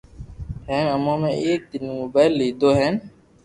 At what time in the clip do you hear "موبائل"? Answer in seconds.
1.99-2.31